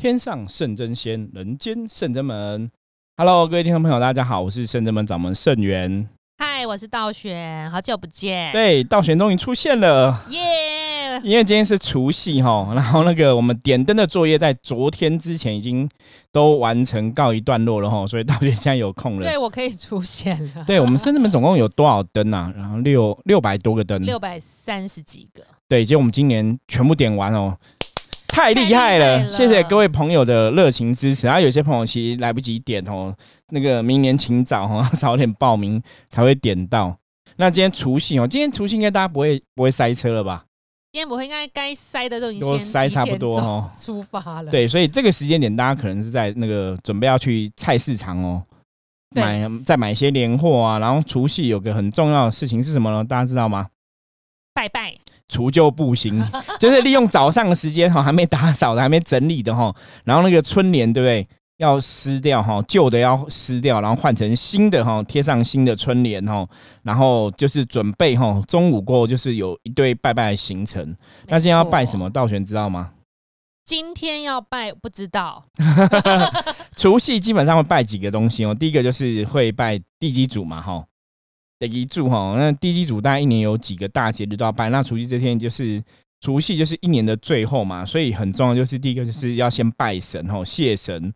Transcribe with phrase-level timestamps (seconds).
[0.00, 2.70] 天上圣真仙，人间圣真门。
[3.18, 6.08] Hello，各位听众朋友，大家好，我是圣真门掌门圣元。
[6.38, 8.50] 嗨，我是道玄，好久不见。
[8.50, 11.20] 对，道玄终于出现了，耶！
[11.22, 15.86] 因为今天是除夕哈，然后那个我们点灯的作业在昨天之前已经
[16.32, 19.26] 都完成告一段落了哈，所以道玄现在有空了。
[19.26, 20.64] 对我可以出现了。
[20.64, 22.50] 对我们圣真门总共有多少灯啊？
[22.56, 25.44] 然后六六百多个灯，六百三十几个。
[25.68, 27.54] 对，结果我们今年全部点完哦。
[28.30, 29.26] 太厉害了！
[29.26, 31.26] 谢谢各位朋友的热情支持。
[31.26, 33.14] 然后有些朋友其实来不及点哦，
[33.50, 36.96] 那个明年请早哈， 早点报名才会点到。
[37.36, 40.44] 那今天除夕哦，今天除夕应该大家不会不会塞车了吧？
[40.92, 44.50] 今天不会，应该该塞的都已经塞差不多哦，出发了。
[44.50, 48.42] 对，所以这个时间点，大家可能是在那个准备要去菜市场哦，
[49.14, 50.78] 买再买一些年货啊。
[50.78, 53.04] 然后除夕有个很重要的事情是什么呢？
[53.04, 53.68] 大家知道吗？
[54.52, 54.99] 拜拜。
[55.30, 56.22] 除旧布新，
[56.60, 61.26] 就是利用早上的时间哈，还没打扫的，还没整理的哈，然后那个春联对不对？
[61.58, 66.42] 要撕掉哈，旧的要撕掉，然后换成新的哈，贴上新的春联哈，
[66.82, 70.96] 然后就是准备哈，中午过后就是有一堆拜拜的行程。
[71.26, 72.08] 那今天要拜什么？
[72.08, 72.92] 道玄知道吗？
[73.62, 75.44] 今天要拜不知道。
[76.76, 80.82] 除夕基本上会拜几个东西哦，第一个就是会拜地基主嘛哈。
[81.60, 84.70] 地基主哈，那地基主大概一年有几个大节日都要拜。
[84.70, 85.82] 那除夕这天就是
[86.22, 88.54] 除夕，就是一年的最后嘛，所以很重要。
[88.54, 91.12] 就是第一个就是要先拜神哈，谢神，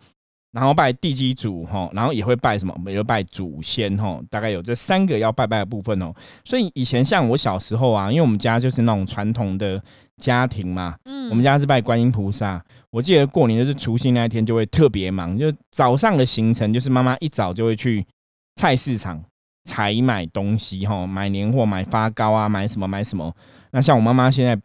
[0.53, 2.75] 然后拜地基主哈，然后也会拜什么？
[2.87, 4.21] 也会拜祖先哈。
[4.29, 6.13] 大概有这三个要拜拜的部分哦。
[6.45, 9.83] 所以以前像我小时候啊，因为我们家就是那种传统的
[10.19, 12.63] 家庭嘛，嗯，我们家是拜观音菩萨。
[12.91, 18.07] 我记得过年就是除夕那一天就会特别忙，就早上的行程就是妈妈一早就会去
[18.57, 19.25] 菜市场。
[19.65, 23.35] 采买东西哈，买年货，买发糕啊，买什么买什么。
[23.73, 24.59] 那像我妈妈现在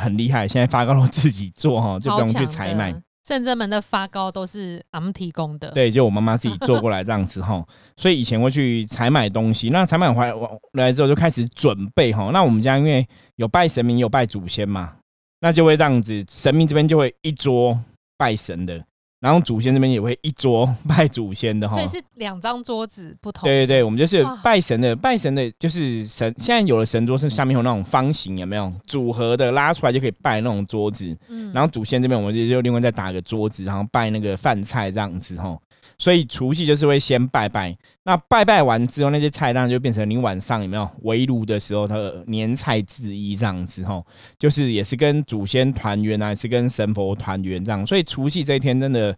[0.00, 2.94] 很厉害，现在发糕都自己做哈，就不用去采买。
[3.26, 7.64] 圣真门的发糕都是俺们提供的，对，就我妈妈自己做过来这样子哈。
[7.96, 10.26] 所以以前会去采买东西，那采买回
[10.72, 12.30] 来之后就开始准备哈。
[12.32, 13.06] 那我们家因为
[13.36, 14.96] 有拜神明，有拜祖先嘛，
[15.40, 17.78] 那就会这样子，神明这边就会一桌
[18.16, 18.84] 拜神的。
[19.20, 23.46] 然后祖先这边也会一桌 拜祖先的哈，所以是两张桌子不同。
[23.46, 26.34] 对对对，我们就是拜神的，拜神的就是神。
[26.38, 31.16] 现在有了神桌，是下面有那种方形，有没有组合的拉出来就可以拜那种桌子。
[31.28, 35.56] 嗯，然后祖先这边我们就就另外再打个桌子，然后拜那个饭菜这样子哈。
[35.98, 44.02] 所以除夕就是会先拜拜，那拜拜完之后，那些菜当然就变成你晚上有没有围炉的时候的年菜之一这样子吼，
[44.38, 47.86] 就是也是跟祖先团圆啊，也是跟神佛团圆这样。
[47.86, 49.09] 所以除夕这一天真的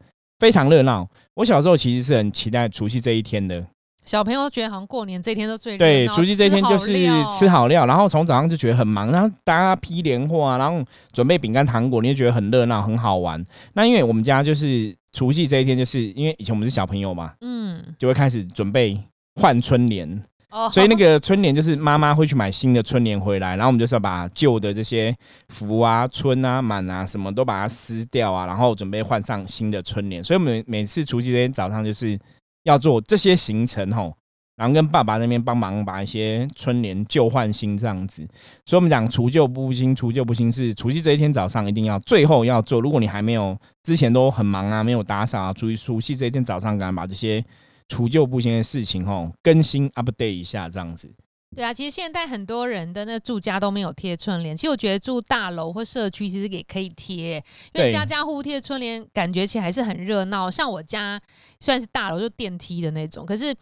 [0.42, 1.08] 非常热闹。
[1.34, 3.64] 我小时候其实是很期待除夕这一天的。
[4.04, 6.92] 小朋友觉得好像过年这一天都最对，除夕这一天就是
[7.38, 13.41] 吃好料，然后从早上就觉得很忙，然后大家批年货啊，然后准备饼干糖果，你就觉得很热闹很好玩。
[13.75, 14.92] 那因为我们家就是。
[15.14, 18.98] 除夕这一天，就是因为以前我们是小朋友嘛，嗯，就会开始准备
[19.34, 20.09] 换春联，
[20.52, 25.16] 哦，所以那个春联就是妈妈会去买新的春联回来，然后我们就是要把旧的这些
[25.48, 30.22] 福啊、春啊、满啊什么都把它撕掉啊，然后准备换上新的春联。
[30.22, 32.18] 所以每每次除夕这天早上就是
[32.64, 34.14] 要做这些行程吼。
[34.54, 38.22] 然后跟爸爸那边帮忙把一些春联旧换新这样子，
[38.66, 42.78] 所以我们讲除旧不新，除旧不新是除夕这一天早上一定要最后要做。
[42.78, 47.42] 如果你还没有之前都很忙啊，没有打扫啊，除除夕这一天早上赶快把这些
[47.88, 51.12] 除旧布新的事情哦更新 update 一下这样子。
[51.54, 57.42] 对啊，其实现在很多人的那住家都没有贴春联，其实我觉得住大楼或社区其实也可以贴，
[57.75, 60.50] 因为家家户户贴春联，感觉起来还是很热闹。
[60.50, 61.21] 像我家
[61.60, 63.54] 虽然是大楼，就电梯的那种，可是。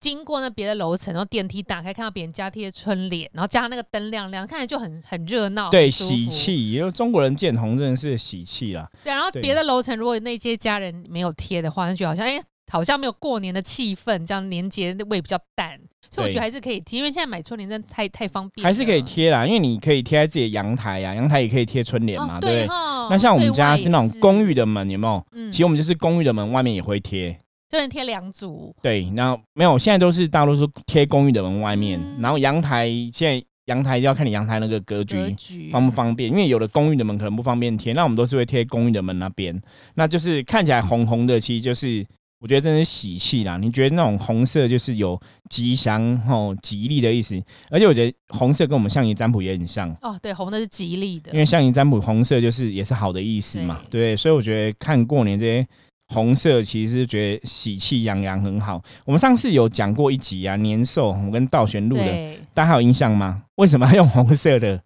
[0.00, 6.70] 经过那别的楼层，然后电梯打开，看到别人家贴春联，然后加上那个灯亮亮，看起来就很很热闹，对，喜气。
[6.70, 8.88] 因为中国人见红真的是喜气啊。
[9.02, 15.78] 对，然后别的楼层如果那些家人没有贴的话，就觉得好像哎，好像没有过年的气氛，这样年节味比较淡。
[16.10, 18.64] 所以我觉得还是可以贴，因为现在买春联真的太太方便。
[18.64, 22.76] 还是可以贴啦，因为你可以贴在自己的阳台呀，阳台也可以贴春联嘛，对不对？
[23.10, 25.24] 那像我们家是那种公寓的门，有没有？
[25.32, 27.36] 嗯，其实我们就是公寓的门外面也会贴。
[27.68, 39.60] 就能贴两组，对，然后没有，现在都是大多数贴公寓的门外面，然后阳台现在阳台要看你阳台那个格局方不方便，因为有的公寓的门可能不方便贴，那我们都是会贴公寓的门那边，
[39.96, 42.06] 那就是看起来红红的，其实就是
[42.40, 43.56] 我觉得真是喜气啦。
[43.56, 45.20] 你觉得那种红色就是有
[45.50, 47.40] 吉祥吼吉利的意思，
[47.70, 55.66] 而且我觉得红色跟我们象棋占卜也很像哦，对，红的是吉利的，因为象棋占卜红色就是也是好的意思嘛，对，所以我觉得看过年这些。
[56.10, 58.82] 红色其实觉得喜气洋洋很好。
[59.04, 63.42] 我们上次有讲过一集啊，年兽，我跟道玄录的，大家还有印象吗？
[63.56, 64.82] 为什么要用红色的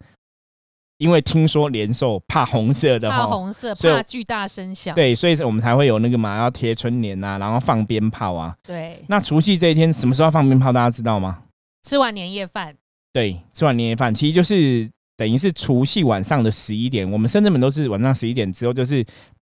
[1.02, 8.54] 因为听说年兽怕红色的，怕红色，怕巨大声响，对，所以我们才会有那个嘛，要贴春联啊，然后放鞭炮啊。
[8.62, 10.70] 对，那除夕这一天什么时候放鞭炮？
[10.70, 11.40] 大家知道吗？
[11.82, 12.76] 吃完年夜饭。
[13.12, 17.10] 对，吃完年夜饭，其实就是等于是除夕晚上的十一点。
[17.10, 19.04] 我们深圳们都是晚上十一点之后，就是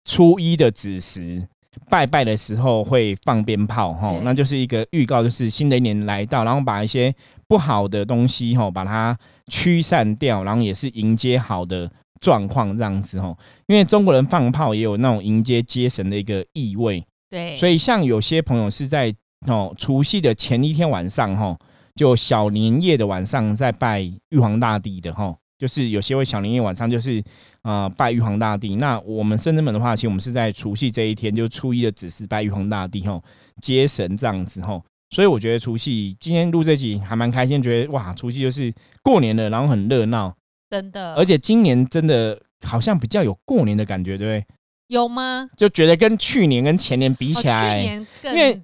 [0.05, 1.43] 初一的子时。
[1.89, 7.15] 拜拜的时候会放鞭炮，吼，那就是一个预告，就是新的一年来到，然后把一些
[7.47, 9.17] 不好的东西，吼，把它
[9.49, 11.91] 驱散掉，然后也是迎接好的
[12.21, 13.37] 状况这样子，哦。
[13.67, 17.57] 因为中国人放炮也有那种迎接接神的一个意味，对。
[17.57, 19.15] 所以像有些朋友是在
[19.47, 21.57] 哦除夕的前一天晚上，哈，
[21.95, 25.35] 就小年夜的晚上在拜玉皇大帝的，哈。
[25.59, 27.21] 就是有些会小年夜晚上就是
[27.63, 33.21] 啊拜玉皇大帝，那我们深圳门的话，其实我们是在除夕这一天，就初一的子时拜玉皇大帝吼，
[33.61, 34.81] 接神这样子吼，
[35.11, 38.73] 所以我觉得除夕今天录这集还蛮开心，觉得哇除夕就是
[39.03, 40.35] 过年了，然后很热闹，
[40.71, 44.47] 真的，而且今年真的好像比较有过年的感觉，对不对？
[44.89, 45.49] 有吗？
[45.57, 48.61] 就觉得跟去年跟前年比起来，去年因为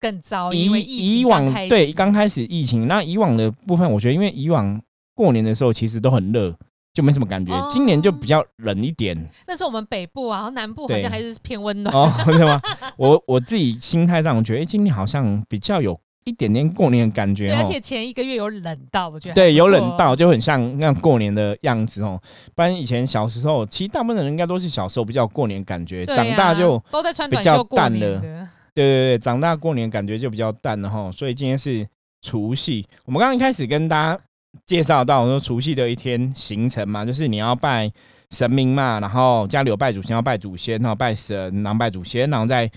[0.00, 4.80] 更糟，因为以往对刚开始疫情，那以往的部分，我觉得因为以往。
[5.16, 6.54] 过年的时候其实都很热，
[6.96, 7.52] 就没什么感觉。
[7.70, 9.14] 今年就比较冷一点。
[9.46, 11.94] 那是我们北部啊，然后南部好像还是偏温暖。
[11.94, 12.58] 哦， 对吗？
[12.96, 17.52] 我我自己心态上，我觉得今年好像比较有一点点过年的感觉。
[17.52, 22.18] 而且前一个月有冷到，我觉得对，有冷到就很像那过年的样子哦。
[22.54, 27.98] 不然以前小时候，其实大部分人应该都是小时候比较过年感觉，长大就都在穿短袖淡了。
[28.00, 31.12] 对对对，长大过年感觉就比较淡了哈。
[31.12, 31.86] 所以今天是
[32.22, 34.22] 除夕，我们刚刚一开始跟大家。
[34.64, 37.90] 介绍到我说除夕的一天行程嘛，就是你要拜
[38.30, 42.68] 神明嘛，然后家里有拜祖先要拜祖先，然后拜神，然后拜祖先，然后再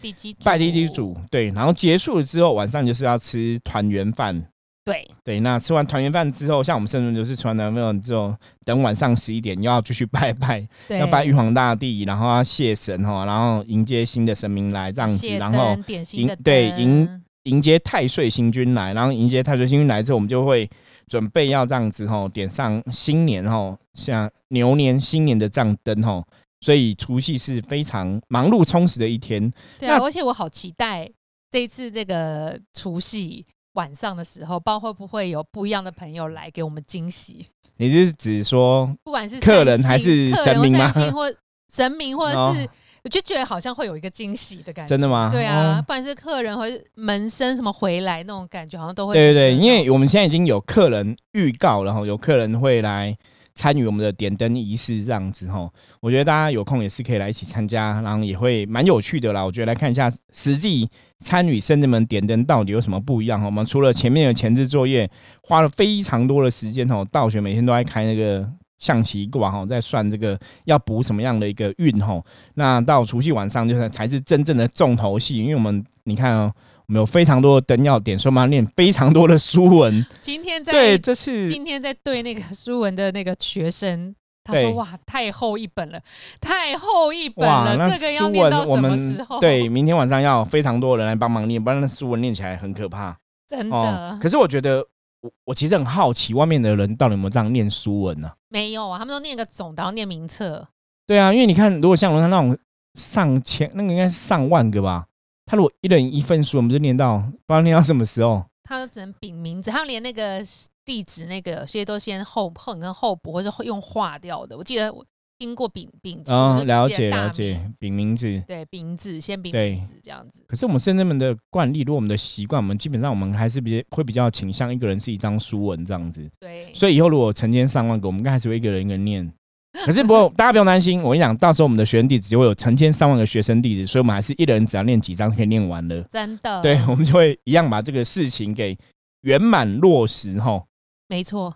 [0.43, 4.39] 拜地基主，对，然后结束了之后晚上就是要吃团圆饭，
[4.85, 5.07] 对。
[5.23, 15.75] 对，那吃完团圆饭之后，像我们圣人就是吃完团圆饭之后，等晚上十一点又要继续拜拜，要拜玉皇大帝，然后要谢神哈，然后迎接新的神明来这样子，然后
[16.11, 20.69] 迎对迎迎接太岁星君来，然后迎接太岁星君来之后，我们就会。
[21.09, 26.23] 准备要这样子吼，点上新年吼，像牛年新年的这样灯吼，
[26.61, 29.51] 所以除夕是非常忙碌充实的一天。
[29.79, 31.09] 对啊，而且我好期待
[31.49, 37.47] 这一次这个除夕晚上的时候，不知道会不会有不一样的朋友来给我们惊喜。
[37.77, 40.91] 你是指说，不管是客人还是神明吗？
[41.11, 41.33] 或
[41.73, 42.69] 神明，或者是？
[43.03, 45.29] 我就觉得好像会有一个惊喜的感觉，真的吗？
[45.31, 49.13] 对啊，不管是客人或是门生什么回来那种感觉，好像都会。
[49.13, 53.17] 对对对，因为我们现在已经有客人预告，然后有客人会来
[53.53, 55.69] 参与我们的点灯仪式这样子哈。
[56.01, 59.43] 我觉得大家有空也是可以来一起参加，然后也会蛮有趣的啦。
[59.43, 63.45] 我觉得来看一下实际参与圣人们点灯到底有什么不一样哈。
[63.45, 65.09] 我们除了前面的前置作业，
[65.41, 68.49] 花了非常多的时间哈，道学每天都在开那个。
[68.79, 72.21] 象棋卦哈，在算这个要补什么样的一个运哈，
[72.55, 76.51] 那到除夕晚上就是才是真正的重头戏，因为我们你看哦，
[76.87, 80.05] 我们有非常多的灯要点，所以我们要念非常多的书文。
[80.21, 85.99] 今天在对这次今天在对那个书文的那个学生，他说哇，太厚一本了，
[86.39, 89.41] 太厚一本了，这个要念到什么时候？
[89.41, 93.17] 对，明天晚上要非常多人来帮忙念，不然那书文念起来很可怕。
[93.45, 94.87] 真的，可是我觉得。
[95.21, 98.31] 我我其实很好奇，外面的人到底有没有这样念书文呢？
[98.47, 100.67] 没有啊，他们都念个总，然后念名册。
[101.05, 102.57] 对啊，因为你看，如果像我那种
[102.93, 105.05] 上千，那个应该是上万个吧。
[105.45, 108.45] 他如果一人一份书，我们就念到不知道念到什么时候。
[108.63, 110.41] 他只能禀名字，他连那个
[110.85, 114.57] 地址那个，些都先后碰跟后补，或者用划掉的。
[114.57, 115.05] 我记得我。
[115.39, 120.43] 经过丙丙嗯，了解了解，丙名字，对，丙名字先丙名字这样子。
[120.45, 126.29] 可是我们深圳们的惯例，如果我们的习惯，我们基本上我们还是比会比较倾向一个人是一张书文这样子。
[126.41, 129.31] 对，所以以后如果成千上万个，我们应该还是会一个人一个人念。
[129.85, 136.01] 可是不过大家不用担心，我跟你讲，到时候我们的学生弟子就会有成千上万个学生弟子，所以我们还是一人只要念几张可以念完了。
[136.11, 138.77] 真的，对，我们就会一样把这个事情给
[139.21, 140.65] 圆满落实哈。
[141.07, 141.55] 没错。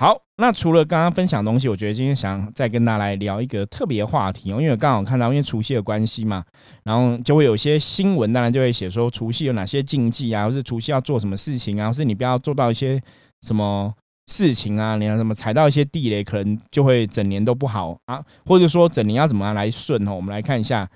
[0.00, 6.42] 好，那除了刚刚分享的东西，我觉得今天想再跟大家来聊一个特别话题哦，因为刚好看到因为除夕的关系嘛，
[6.84, 12.98] 然后就会有些新闻，当然就会写说除夕有哪些禁忌啊，或是除夕要做什么事情啊，或是你不要做到一些
[13.42, 13.92] 什么
[14.28, 20.88] 事情啊，你要什么踩到一些地雷，可能就会整年都不好啊，或者说整年要怎么样来顺哦，我们来看一下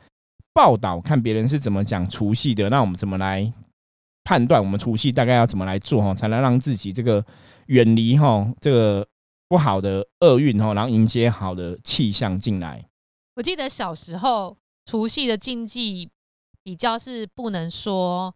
[0.54, 3.52] 报道，看别人是怎么讲除夕的，那我们怎么来
[4.24, 7.22] 判断我们除夕大概要怎么来做哈，才能让自己这个。
[7.66, 9.06] 远离哈这个
[9.48, 12.84] 不好的厄运哈，然后迎接好的气象进来。
[13.36, 16.08] 我记得小时候除夕的禁忌
[16.62, 18.34] 比较是不能说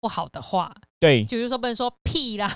[0.00, 2.48] 不好的话，对，就是说不能说屁啦，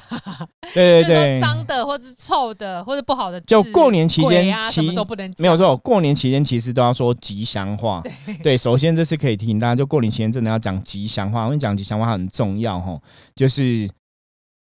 [0.74, 8.02] 对对对，脏的或者是臭的或者不好的，就过年期间什么都不能没有错，过年期间其实都要说吉祥话。
[8.42, 13.00] 对，首先这是可以提醒大家，就过年期间真的要讲吉祥话，因为讲吉祥话很重要哈，
[13.34, 13.90] 就是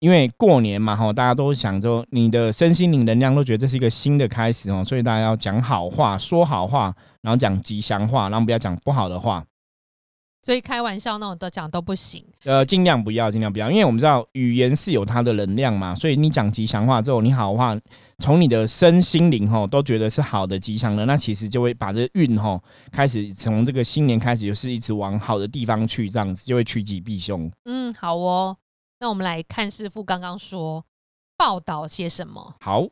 [0.01, 9.45] 因为过年嘛哈，大家都想着你的身心灵能量都觉得这是一个新的开始哦，所以大家要讲好话，说好话，然后讲吉祥话，然后不要讲不好的话。
[10.43, 17.77] 所以开玩笑那种都讲都不行，呃，尽量不要，尽量不要，因为我们知道语言是有它的能量嘛，所以你讲吉祥话之后，你好的话
[18.19, 22.63] 从你的身心灵吼都觉得是好的吉祥的，那其实就会把这运吼
[22.93, 27.51] 开始从这个新年开始就是一直往好的地方去，这样子就会趋吉避凶。
[27.65, 28.57] 嗯，好哦，
[29.01, 30.85] 那我们来看师傅刚刚说
[31.37, 32.55] 报道些什么。
[32.61, 32.87] 好，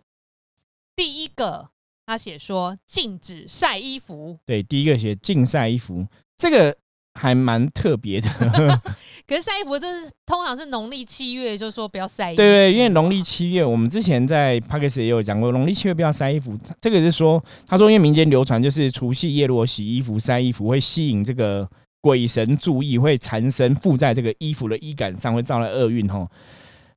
[0.96, 1.68] 第一个
[2.06, 6.06] 他写说禁止晒衣服，对，第一个写禁晒衣服，
[6.36, 6.76] 这个。
[7.16, 8.28] 还蛮特别的，
[9.24, 12.34] 可是晒衣服就是通常是农历七月，就说不要晒。
[12.34, 16.58] 对对，因为农历七月，我们之前在 p a k i s 也有讲过，农历七月不要晒衣服。
[16.80, 21.70] 这个是说，他说因为民间流传，就是除夕夜如果洗衣服、晒衣服，会吸引这个
[22.04, 26.30] 鬼神注意，会缠身附在这个衣服的衣杆上，会招来厄运吼。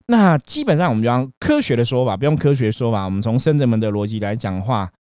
[0.07, 4.91] 那基本上我们就用科学的说法，不用科学说法，我们从圣人们的逻辑来讲话。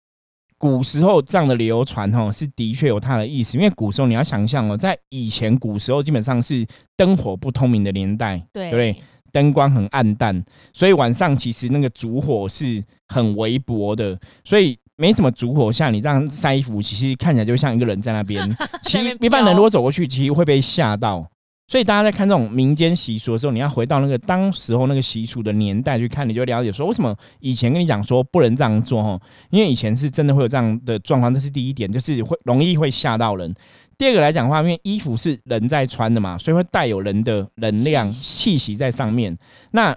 [0.58, 6.64] 古时候这样的流传哈是的确有它的意思，因为古时候你要想象哦，在以前古时候基本上是
[6.96, 8.96] 灯火不通明的年代，对不对？
[9.32, 10.40] 灯光很暗淡，
[10.72, 18.56] 所以晚上其实那个烛火是很微薄的，所以没什么烛火下，你这样晒衣服，其实看起来就像一个人在那边。
[18.84, 21.26] 其实一般人如果走过去，其实会被吓到。
[21.68, 33.52] 所以大家在看这种民间习俗的时候，你要回到那个当时候那个习俗的年代去看，你就了解说为什么以前跟你讲说不能这样做哈，因为以前是真的会有这样的状况，这是第一点，就是会容易会吓到人。
[33.98, 39.36] 第二个来讲的话，因为衣服是人在穿的嘛，所以会带有人的能量气息在上面，
[39.72, 39.96] 那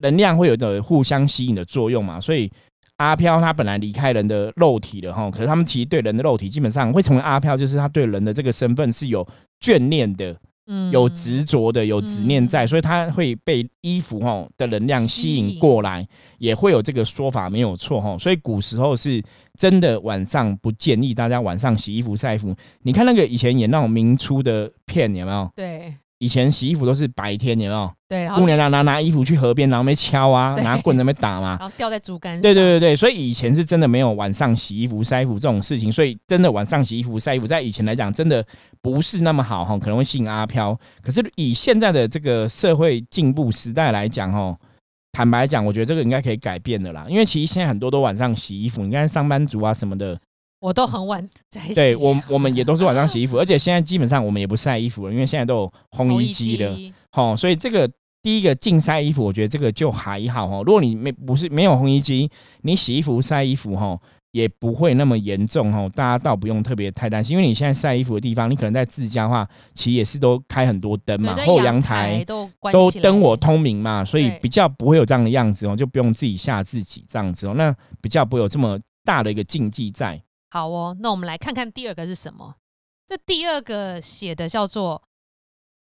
[0.00, 2.52] 能量会有着互相吸引的作用嘛，所以
[2.98, 9.26] 阿飘他本来离开人的肉体了哈，可是他们其实对人的肉体基本上会成为阿飘，就是他对人的这个身份是有
[9.60, 10.36] 眷恋的。
[10.70, 18.18] 嗯有执着的，有执念在，所以他会被衣服哈的能量吸引过来，也会有这个说法没有错哈。
[18.18, 19.22] 所以古时候是
[19.58, 22.54] 真的晚上不建议大家晚上洗衣服晒衣服。
[22.82, 25.50] 你看那个以前演那种明初的片有没有？
[25.56, 25.94] 对。
[26.20, 27.92] 以前洗衣服都是白天，有没有？
[28.08, 32.42] 对，姑娘拿拿拿衣服去河边，然后没敲啊，拿棍子没打嘛， 然后吊在竹竿上。
[32.42, 38.44] 对对对对，所以以前是真的没有晚上洗衣服晒衣服这种事情，所以真的晚上洗衣服晒衣服，在以前来讲，真的
[38.82, 40.78] 不是那么好哈，可能会吸引阿飘。
[41.02, 44.56] 可是以现在的这个社会进步时代来讲，哈，
[45.12, 50.18] 坦白讲，我觉得这个应该可以改变的啦，因为其实现在很多都晚上洗衣服，你看上班族啊什么的。
[50.60, 56.76] 我都很晚在洗，对我我们也都是晚上洗衣服， 而且现在基本上我们也不晒衣服了，因为现在都有烘衣机了，
[57.10, 57.88] 好，所以这个
[58.22, 60.62] 第一个净晒衣服，我觉得这个就还好哦。
[60.66, 62.28] 如果你没不是没有烘衣机，
[62.62, 63.96] 你洗衣服晒衣服哈，
[64.32, 65.88] 也不会那么严重哦。
[65.94, 77.72] 大家倒不用特别太担心，因为你现在晒衣服的地方，你可能在自家的话，其实也是都开很多灯嘛，后阳台都都灯火通明嘛，所以比较不会有这样的样子哦，就不用自己吓自己这样子哦，那
[78.02, 80.20] 比较不会有这么大的一个禁忌在。
[80.50, 82.54] 好哦，那我们来看看第二个是什么？
[83.06, 85.02] 这第二个写的叫做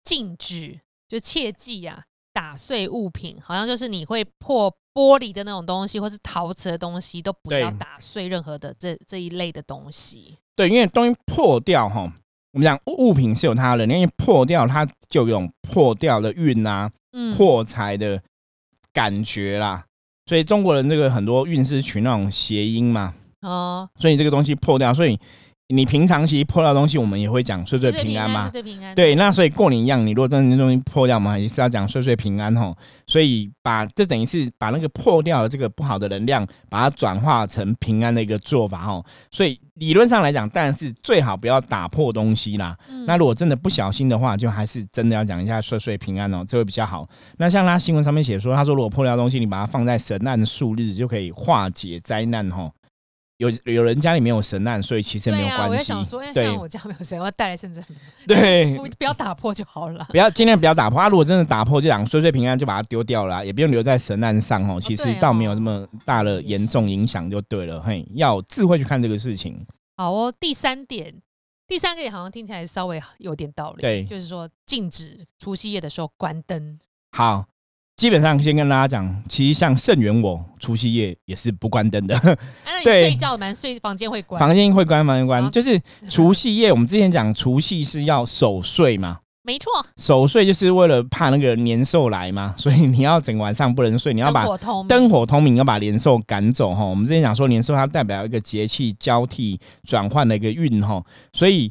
[0.02, 10.38] 禁止，就切记呀，打碎物品，好像就是你会破玻璃的那种东西，或是陶瓷的东西，都不要打碎任何的这这一类的东西。
[10.56, 12.12] 对，因为东西破掉哈，
[12.52, 16.90] 我们讲物品是有它的，因为破掉它就有破掉的运啊，
[17.36, 18.22] 破财的
[18.92, 19.84] 感觉啦。
[20.26, 23.14] 所以中国人这个很多运势取那种谐音嘛。
[23.44, 25.18] 哦，所以这个东西破掉，所以
[25.68, 28.50] 你平常其实破掉东西，我们也会讲岁岁平安嘛。
[28.94, 32.76] 对，那所以过年一样，你如果真的东西破掉嘛，也是要讲岁岁平安吼。
[33.06, 39.04] 所以把这等于是把那个破掉的这个不好的能量，把它转化成平安的一个做法吼。
[39.30, 42.76] 所以理论上来讲，但是最好不要打破东西啦。
[43.06, 47.08] 那如果真的不小心的话，就还是真的要讲一下岁岁平安哦，这会比较好。
[47.38, 52.70] 那像他新闻上面写说，他说如果破掉东西，你把它放在神难数日，就可以化解灾难吼。
[53.38, 55.68] 有有人家里面有神难，所以其实没有关系。
[55.68, 57.84] 我也想说，因为像我家没有神，我要带来圣真。
[58.28, 60.06] 对，不不要打破就好了。
[60.10, 61.00] 不要尽量不要打破。
[61.00, 64.80] 他如果真的打破，就讲岁岁平安，就把它丢掉了，也不用留在神难上哦。
[64.80, 67.80] 其实倒没有那么大的严重影响，就对了。
[67.82, 69.66] 嘿，要智慧去看这个事情。
[69.96, 71.14] 好哦，第三点，
[71.66, 73.80] 第三个也好像听起来稍微有点道理。
[73.80, 76.78] 对，就是说禁止除夕夜的时候关灯。
[77.10, 77.46] 好。
[77.96, 82.18] 基本上先跟大家讲，其实像圣元我除夕夜也是不关灯的。
[82.82, 85.48] 对，睡觉蛮睡房间会关，房间会关，房间关。
[85.50, 94.44] 就是除夕夜，我们之前讲除夕是要守岁嘛，没错，守岁就是为了怕那个年兽来嘛， 所以你要整晚上不能睡，你要把
[94.88, 96.84] 灯火通明，要把年兽赶走哈。
[96.84, 101.00] 我们之前讲说年兽它代表一个节气交替转换的一个运哈，
[101.32, 101.70] 所以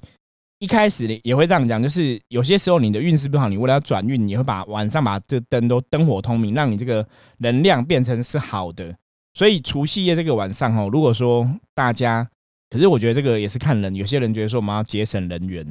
[0.63, 7.05] 一开始也会这样讲，就是有些时候你的运势不好，你为了要转运，你会把晚上把这灯都灯火通明，让你这个
[7.39, 8.96] 能量变成是好的。
[9.34, 12.25] 所以除夕夜这个晚上哦，如果说大家，
[12.70, 15.67] 可是我觉得这个也是看人，有些人觉得说我们要节省人员。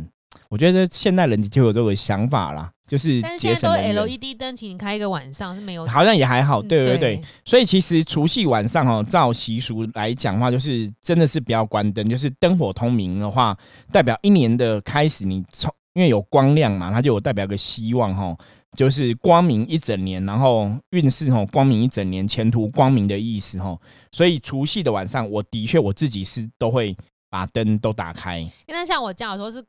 [0.53, 3.23] 我觉得现代人就有这个想法啦，就是。
[3.23, 6.61] 但是现在都 LED 灯，请你开一个晚上是没有，好像也还好。
[6.61, 13.57] 对对对，所以其实除夕晚上哦，照习俗来讲话，就是真的是不要关灯，就是灯火通明的话，
[13.91, 18.37] 代表一年的开始，你从因为有光亮嘛，它就有代表个希望哈，
[18.77, 23.81] 就是光明一整年，然后运势吼光明一整年，前途光明的意思吼。
[24.11, 26.95] 所以除夕的晚上，我的确我自己是都会
[27.31, 28.39] 把灯都打开。
[28.67, 29.65] 因为像我家有时候是。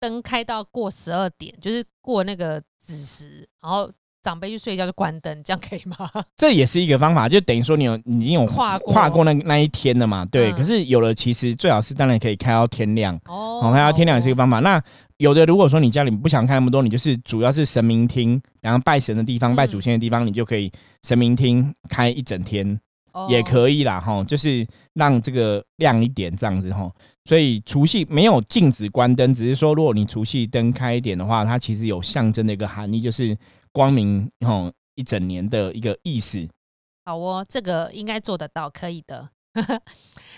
[0.00, 3.90] 灯开到过十二点，就是过那个子时，然后
[4.22, 5.96] 长辈去睡觉就关灯，这样可以吗？
[6.36, 10.24] 这也是一个方法，就等于说你有已经有跨跨过那那一天了嘛？
[10.26, 10.52] 对。
[10.52, 14.60] 可是有了，其实最好是当然可以开到天亮哦，开到天亮也是一个方法。
[14.60, 14.82] 那
[15.18, 20.70] 有的如果说你家里不想开那么多，你就是主要是神明厅，然后拜神的地方、拜祖先的地方，你就可以
[21.02, 22.78] 神明厅开一整天。
[23.30, 26.86] 也可以啦，哈，就是让这个亮一点这样子哈。
[27.26, 33.36] 所以除夕没有禁止关灯，只是说如果你除夕灯开一点的话，它其实有象征的一个含义，就是
[33.72, 36.46] 光明哦一整年的一个意思。
[37.04, 39.28] 好哦，这个应该做得到，可以的。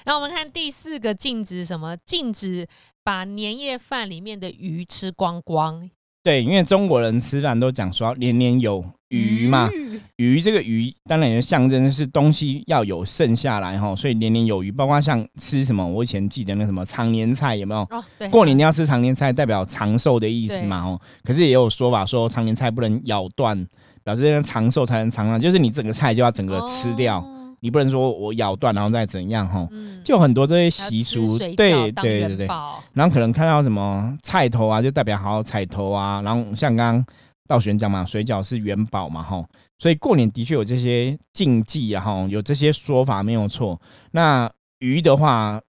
[0.05, 1.97] 然后我们看第四个禁止什么？
[2.07, 2.67] 禁止
[3.05, 5.91] 把年夜饭里面的鱼吃光光。
[6.29, 9.71] 对，因为中国人吃饭都讲说年年有余嘛，
[10.17, 14.71] 余这个余当然也象征是东西要有剩下来哈，所以年年有余。
[14.71, 17.81] 包括像吃什么，我以前记得那什么常年菜有没有？
[17.89, 21.01] 哦，对，过年要吃常年菜，代表长寿的意思嘛，哦。
[21.25, 23.67] 可是也有说法说常年菜不能咬断，
[24.05, 27.27] 表示长寿才能长寿，就是你整个菜就要整个吃掉。
[27.61, 29.69] 你不能说我咬断然后再怎样哈，
[30.05, 32.47] 就很多这些习俗，对对对对。
[32.93, 36.23] 然后可能看到什么菜头啊，就代表好彩头啊。
[36.23, 37.07] 然后像刚刚
[37.49, 39.45] 道玄讲嘛，水饺是元宝嘛哈，
[39.79, 43.81] 所以过年的确有这些禁忌啊哈，有这些说法没有错。
[44.13, 45.61] 那鱼的话，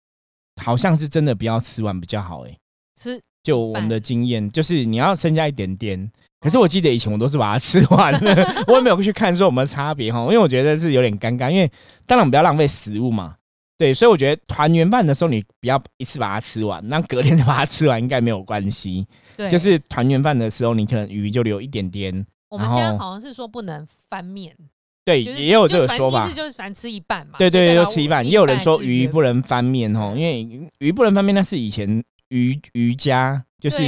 [0.62, 2.58] 好像是真的不要吃完比较好哎。
[3.00, 6.12] 吃就我们的经验，就是你要剩下一点点。
[6.41, 8.36] 可是我记得以前我都是把它吃完了，
[8.67, 11.69] 我也没有去看说有没有差别哈，因为我觉得是有点尴尬，因为
[12.06, 13.36] 当然我们不要浪费食物嘛，
[13.78, 19.06] 对，所以我觉得团圆饭的时候你不要一次把它吃完，那隔天再把它吃完应该没有关系。
[19.36, 22.25] 对，就是团圆饭的时候你可能鱼就留一点点。
[22.49, 24.56] 我们家好像是说不能翻面，
[25.04, 27.34] 对，也有这个说法，就是反正吃一半嘛。
[27.38, 28.25] 对对，就吃一半。
[28.25, 33.43] 也有人说鱼不能翻面哦，因为鱼不能翻面那是以前鱼鱼家。
[33.60, 33.82] 就是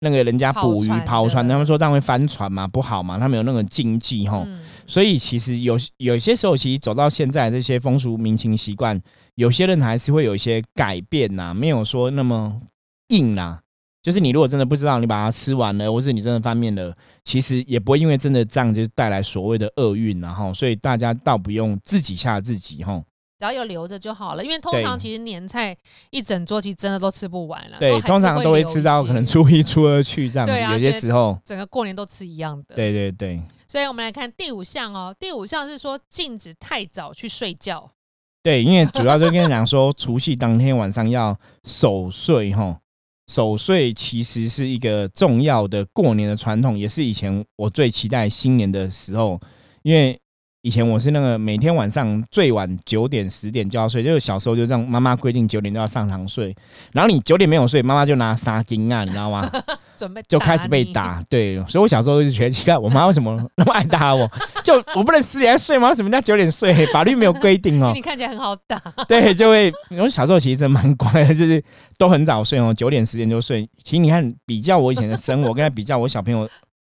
[0.00, 4.46] 那个人家捕鱼跑船，他们说这样会翻船嘛，不好嘛，他们有那种禁忌哈。
[4.86, 9.00] 所以其实有有些时候，其实走到现在这些风俗民情习惯，
[9.36, 12.60] 有些人还是会有一些改变呐，没有说那么
[13.08, 13.58] 硬呐。
[14.02, 23.00] 就是你如果真的不知道，你把它吃完了，或是你真的翻面了，其实也不会因为真的这样就带来所谓的厄运然后，所以大家倒不用自己吓自己哈。
[23.42, 25.76] 只要有留着就好了，因为通常其实年菜
[26.10, 27.76] 一整桌其实真的都吃不完了。
[27.80, 32.76] 对，通常都会吃到可能初一、初二去这样子，有些时候整个过年都吃一样的。
[32.76, 33.42] 对对对。
[33.66, 37.90] 所以我们来看第五项哦，第五项是说禁止太早去睡觉。
[38.44, 42.78] 对，因为主要就跟你讲说， 除夕当天晚上要守岁哈，
[43.26, 49.40] 守岁其实是一个重要的过年的传统，也是以前我最期待新年的时候，
[49.82, 50.16] 因为。
[50.62, 56.54] 以前我是那个每天晚上最晚九点十点就要睡，就是小时候就这样，妈妈规定九点就要上床睡，
[56.92, 59.50] 然后你九点没有睡，妈妈就拿纱巾啊，你知道吗？
[59.98, 61.20] 准备就开始被打。
[61.28, 64.30] 对，所以我小时候就觉得奇怪，我妈为什么那么爱打我？
[64.62, 65.88] 就我不能十点睡吗？
[65.88, 66.86] 为什么叫九点睡？
[66.92, 67.90] 法律没有规定哦。
[67.92, 68.80] 你看起来很好打。
[69.08, 71.60] 对，就会我小时候其实蛮乖的，就是
[71.98, 73.68] 都很早睡哦，九点十点就睡。
[73.82, 76.48] 其实你看，比较我以前的生活，跟他比较我小朋友，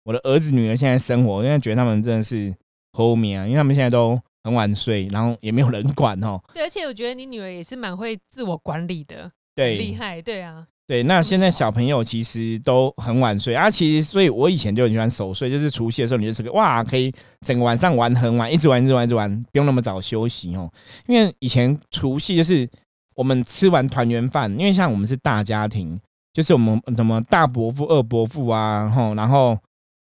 [0.04, 2.54] 我的儿子女儿现在生活，我现在觉得他们真的是。
[2.92, 6.40] 后面啊，因为他们现在都很晚睡，然后也没有人管哦。
[6.54, 11.02] 对，而且我觉得你女儿也是蛮会自我管理的，对，厉害，对啊，对。
[11.02, 17.12] 那现在小朋友其实都很晚睡啊，其实所以我以前就很喜欢守睡，就是除夕的时候，你就是个哇，可以
[17.46, 20.70] 整个晚上玩很晚，一直玩，一直玩，一直玩，不用那么早休息哦。
[21.06, 22.68] 因为以前除夕就是
[23.14, 26.00] 我们吃完团圆饭，因为像我们是大家庭，
[26.32, 29.58] 就是我们什么大伯父、二伯父啊，吼，然后。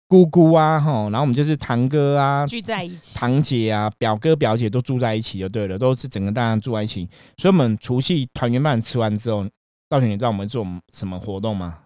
[0.08, 7.08] 姑姑啊，哈，然后我们就是堂哥啊，聚在一起，堂姐啊，表哥表姐都住在一起就对了，都是整个大家住在一起。
[7.38, 9.46] 所以，我们除夕团圆饭吃完之后，
[9.90, 11.80] 道玄，你知道我们做什么活动吗？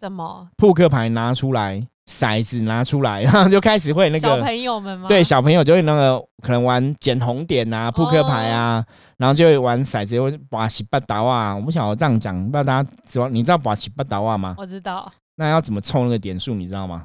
[0.00, 0.48] 什么？
[0.56, 5.06] 扑克牌拿出来，骰子拿出来，然 后就开始会那个小朋友们吗？
[5.06, 8.82] 对，小朋友就会那个可能玩捡红点啊，扑克牌啊，
[9.18, 11.54] 然后就会玩骰子，或者把西八达啊。
[11.54, 13.28] 我不晓得这样讲，不知道大家知道？
[13.28, 14.54] 你知道把西八达啊吗？
[14.56, 15.12] 我知道。
[15.36, 16.54] 那要怎么凑那个点数？
[16.54, 17.04] 你知道吗？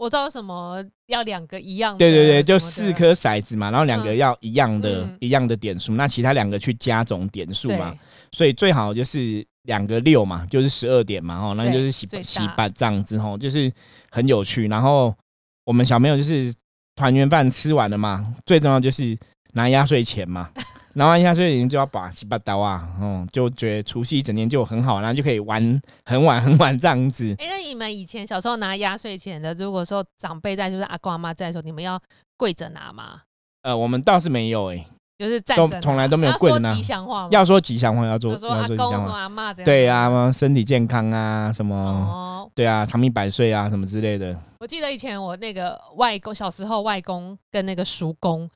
[0.00, 7.94] 我知道什么要两个一样的，对对对，就四颗骰子嘛，然后两个要一样的，一样的点数，那其他两个去加总点数嘛，
[8.32, 13.70] 所以最好就是两个六嘛，就是十二点嘛，吼，那就是洗洗八这样子吼，就是
[14.10, 14.68] 很有趣。
[14.68, 15.14] 然后
[15.66, 16.50] 我们小朋友就是
[16.96, 19.14] 团圆饭吃完了嘛，最重要就是
[19.52, 20.50] 拿压岁钱嘛。
[20.94, 27.34] 拿完压岁钱就要把洗把刀啊，嗯，就觉得除夕一整天就很好，然后就可以玩很晚很晚这样子。
[27.38, 32.00] 哎，那你们以前小时候拿压岁钱的，如果说长辈在，就是阿公阿妈在的时候，你们要
[32.36, 33.20] 跪着拿吗？
[33.62, 34.84] 呃，我们倒是没有，哎，
[35.18, 36.74] 就是站着，从来都没有跪着拿。
[36.74, 39.54] 吉祥话要说吉祥话，要做，说阿公什么阿妈。
[39.54, 44.36] 对啊，身体健康啊，什么，对啊，长命百岁啊，什么之类的。
[44.58, 48.50] 我记得以前我那个外公小时候，外公跟那个叔公。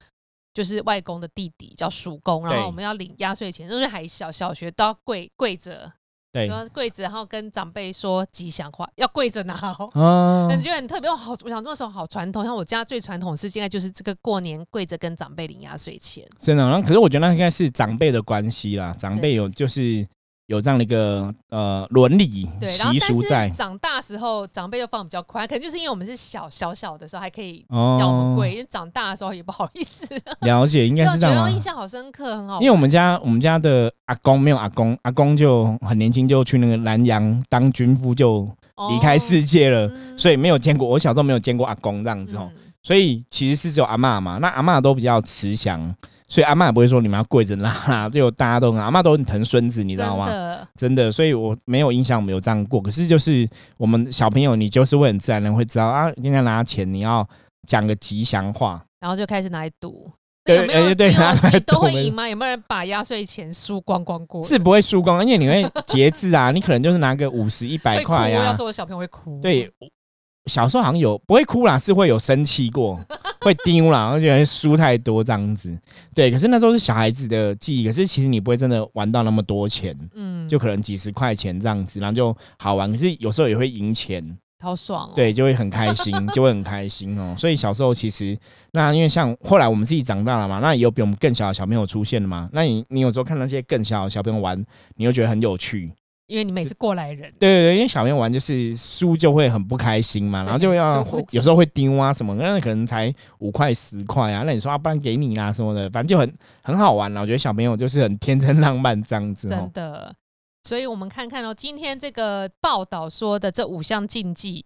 [0.54, 5.92] 就是外公的弟弟叫叔公，然后我们要领压岁钱，就是还小，小学都要跪跪着，
[6.32, 9.54] 对，跪着，然后跟长辈说吉祥话，要跪着拿，
[9.94, 11.10] 哦， 感觉很特别。
[11.10, 16.62] 我好，我想那时候好传统，像我家最传统是现在就是这个过年跪着跟长辈领压岁钱，真的。
[16.62, 20.06] 然后可是我觉得那应该是长辈的关系啦，长辈有就是。
[20.46, 30.06] 有这样的一个呃伦理习俗在，长大时候长辈就放比较宽，可能就是因为我们是小小小的时候还可以叫我们跪，因为长大的时候也不好意思。
[30.40, 31.50] 了解，应该是这样。
[31.50, 32.60] 印象好深刻，很好。
[32.60, 38.46] 因为我们家我们家的阿公没有阿公，阿公就很年轻就去那个南洋当军夫就
[38.90, 40.86] 离开世界了，所以没有见过。
[40.86, 42.50] 我小时候没有见过阿公这样子哦，
[42.82, 44.38] 所以其实是只有阿妈嘛。
[44.42, 45.94] 那阿妈都比较慈祥。
[46.26, 50.26] 所以阿妈也不会说你们要跪着拿，就大家都很阿妈都很疼孙子，你知道吗？
[50.74, 52.80] 真的，所以我没有印象没有这样过。
[52.80, 57.26] 可是就是我们小朋友，你就是会很自然的会知道啊，应该拿钱你要
[57.68, 60.10] 讲个吉祥话，然后就开始拿来赌。
[60.44, 62.28] 对对对，拿来都会赢吗？
[62.28, 64.42] 有没有人把压岁钱输光光过？
[64.42, 68.44] 是不会输光，因为你会节制啊，你可能就是拿个五十一百块呀。
[68.44, 69.40] 要是我小朋友会哭。
[69.40, 69.70] 对。
[70.46, 73.00] 小时候好像有不会哭啦，是会有生气过，
[73.40, 75.74] 会丢啦，而且输太多这样子。
[76.14, 82.90] 对，可是那时候是小孩子的记忆，可是其实你不会真的玩到那么多钱，嗯，就可能几十块钱这样子，然后就好玩。
[82.90, 85.12] 可是有时候也会赢钱，好爽哦。
[85.16, 87.34] 对，就会很开心， 就会很开心哦。
[87.38, 88.36] 所以小时候其实
[88.72, 92.48] 那因为像后来我们自己长大了嘛，那也有比我们更小的小朋友出现了嘛。
[92.52, 94.62] 那你你有时候看那些更小的小朋友玩，
[94.96, 95.90] 你又觉得很有趣。
[96.26, 107.20] 因为你每次过来人，对对对，因为小朋友玩就是输就会很不开心嘛，然后就要有时候会丢啊什么，那可能才五块十块啊，那你说啊，不然给你啊什么的，反正就很很好玩了。
[107.20, 110.14] 我觉得小朋友就是很天真浪漫这样子，真的。
[110.66, 114.64] 所以我们看看哦，今天这个报道说的这五项禁忌。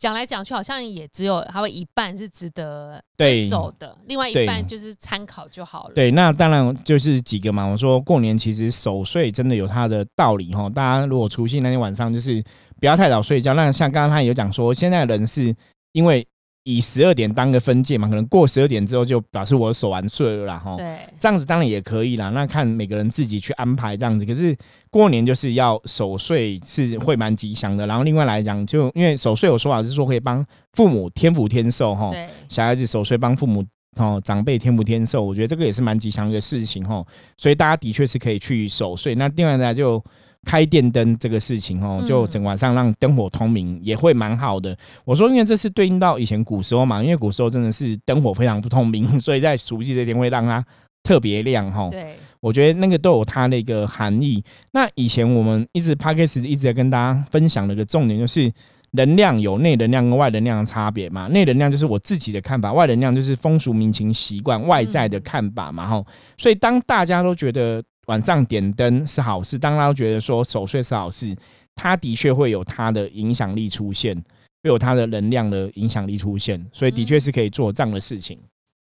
[0.00, 5.94] 讲来讲去，好像也只有他会一半是值得对手的，另外一半就是参考就好了。
[5.94, 7.66] 对，那当然就是几个嘛。
[7.66, 10.70] 我说过年其实守岁真的有它的道理哈。
[10.70, 12.42] 大家如果除夕那天晚上就是
[12.80, 13.52] 不要太早睡觉。
[13.52, 15.54] 那像刚刚他有讲说，现在人是
[15.92, 16.26] 因为。
[16.64, 20.76] 以十二点当个分界嘛，可能过十二点之后就表示我守完岁了啦，哈。
[20.76, 22.28] 对，这样子当然也可以啦。
[22.30, 24.24] 那看每个人自己去安排这样子。
[24.26, 24.54] 可是
[24.90, 27.86] 过年就是要守岁是会蛮吉祥的。
[27.86, 32.10] 然后另外来讲，就因为守岁有说法是说可以帮父母天福天寿哈。
[32.10, 33.64] 对，小孩子守岁帮父母
[33.96, 37.04] 哦长辈天福天寿，我觉得这个也是蛮吉祥的事情哈。
[37.36, 39.14] 所以大家的确是可以去守岁。
[39.14, 40.02] 那另外呢就。
[40.46, 44.74] 开电灯这个事情哦，就整晚上让灯火通明也会蛮好的。
[45.04, 50.64] 我说，因为这是对应到以前古时候嘛，因为古时候真的是灯火非常不通明， 所以在除夕这天会让它
[51.02, 51.90] 特别亮哈。
[51.90, 54.42] 对，我觉得那个都有它的一个含义。
[54.72, 58.50] 那以前我们一直 p a d k a s 一直在跟大家分享的一个重点就是，
[58.92, 61.28] 能量有内能量跟外能量的差别嘛。
[61.28, 65.86] 内能量就是我自己的看法，外能量就是风俗民情习惯外在的看法嘛。
[65.86, 66.02] 哈，
[66.38, 67.82] 所以当大家都觉得。
[68.10, 71.32] 晚上点灯是好事，当然觉得说守岁是好事，
[71.76, 74.16] 它的确会有它的影响力出现，
[74.64, 78.36] 会有它的能量的影响力出现，所以的确是可以做这样的事情。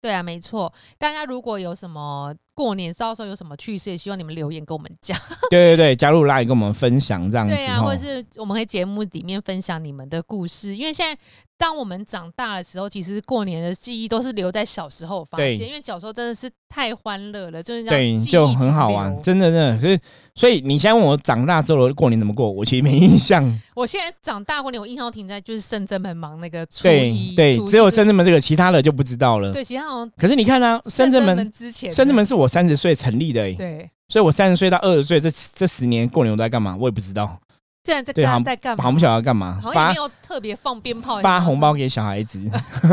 [0.02, 0.70] 对啊，没错。
[0.98, 5.18] 大家如果有什么过年到时候有什么趣事，也希望你们留言跟我们讲。
[5.48, 7.54] 对对对，加入来跟我们分享这样子。
[7.54, 11.18] 对啊，或者是我们会节目里面分享你们的故事，因为现在。
[11.56, 19.76] 当我们长大的时候，其实过年的记忆都是留在小时候发现，因为小时候真的是太欢乐了，就是这样，对，就很好玩，真的，真的。
[19.80, 19.98] 可是，
[20.34, 23.44] 所以你现在问我长大之后过年怎么过，我其实没印象。
[23.74, 29.52] 我现在长大过年，我印象都停在就是深圳门忙那个初一，对，只有深圳门这个，其他的就不知道了。
[29.52, 30.10] 对，其他好像。
[30.16, 37.38] 可是你看啊，深圳门之前，深圳门是我三十岁成立的，对，所以我三十岁到二十岁这这十年过年我都在干嘛，我也不知道。
[37.84, 38.82] 现在在干在干嘛？
[38.82, 39.60] 好不晓得干嘛？
[39.74, 42.40] 发没有特别放鞭炮，发红包给小孩子。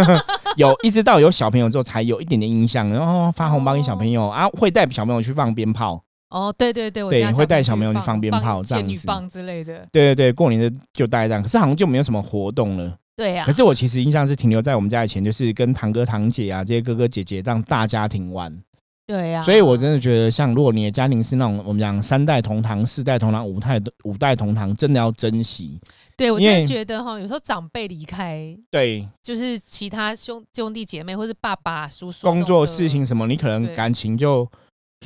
[0.57, 2.89] 有一直到有小朋友之后，才有一点点印象。
[2.89, 6.01] 然后发红包给小朋友啊，会带小朋友去放鞭炮。
[6.29, 9.07] 哦，对对对，对，会带小朋友去放鞭炮，这样子。
[9.07, 9.87] 棒之类的。
[9.93, 12.93] 对对对，过年的就带这样，可是好像就没有什么活动了。
[13.15, 13.45] 对呀。
[13.45, 18.53] 可是我其实印象是停留在我们家以前，就是跟堂哥堂姐啊这些哥哥姐姐这样大家庭玩。
[19.11, 25.77] 对呀，所以我真的觉得，像如果你的家庭是那种我们讲三代同堂、四代同堂、五代五代同堂，真的要珍惜。
[26.15, 34.49] 对我真的觉得哈，有时候长辈离开，对，就是其他兄兄弟姐妹或是爸爸叔叔，工作事情什么，你可能感情就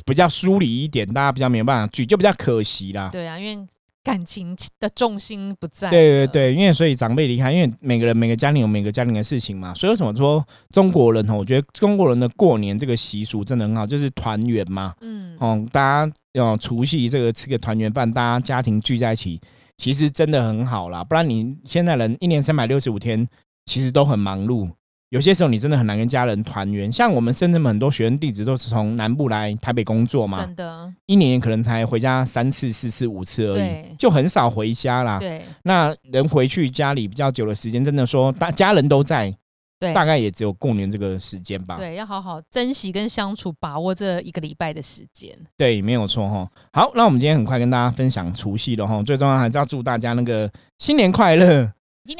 [0.04, 3.08] 比较疏离一点，大家比较没有办法聚，就比较可惜啦。
[3.10, 3.66] 对啊，因为。
[4.06, 5.90] 感情的重心不在。
[5.90, 11.34] 对对对，因为所以长辈离开，因为每个人每个家庭有每个家庭的事情嘛，所以为什么说中国人哦？
[11.34, 14.94] 我觉得中国人的过年这个习俗真的很好，就是团圆嘛。
[15.00, 19.40] 嗯，哦，大家要除夕这个吃个团圆饭，大家家庭聚在一起，
[19.76, 21.02] 其实真的很好啦。
[21.02, 23.26] 不然你现在人一年三百六十五天，
[23.64, 24.70] 其实都很忙碌。
[25.16, 35.18] 有些时候你真的很难跟家人团圆，像我们深圳很多学生弟子都是从南部来台北工作嘛，真的，一年可能才回家三次、四次、五次而已，就很少回家啦。
[35.18, 39.34] 对，那人回去家里比较久的时间，真的说大家人都在，
[39.80, 41.78] 对，大概也只有过年这个时间吧。
[41.78, 45.34] 对，要好好珍惜跟相处，把握这一个礼拜的时间。
[45.56, 46.46] 对，没有错哈。
[46.74, 51.72] 好，那我们今天很快跟大家分享除夕了哈，最重要还是要祝大家那个新年快乐。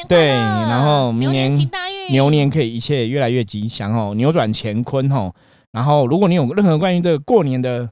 [0.08, 1.48] 对，然后明年
[2.10, 5.32] 牛年可以一切越来越吉祥哦，扭转乾坤哦。
[5.72, 7.88] 然后如果你有任何关于这个过年的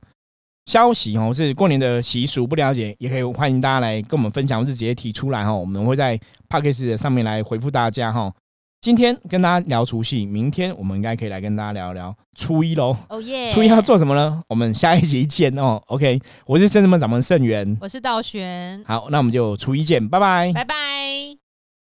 [0.67, 6.17] 消息哦，是过年的习俗不了解，也可以欢迎大家来跟我们分享，或是直接提出来哈，我们会在
[6.49, 8.33] p a c k a g e 上面来回复大家哈。
[8.81, 12.95] 今天跟大家聊除夕，明天我们应该可以来跟大家聊聊初一喽。
[13.09, 13.49] 哦耶！
[13.49, 14.43] 初一要做什么呢？
[14.47, 15.83] 我们下一集见哦。
[15.87, 18.83] OK，我是圣智门掌门圣元，我是道玄。
[18.87, 20.84] 好，那我们就初一见，拜拜，拜拜。